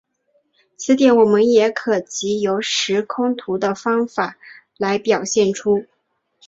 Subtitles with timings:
[0.77, 4.35] 此点我们也可藉由时空图的方法
[4.79, 5.85] 来表现出。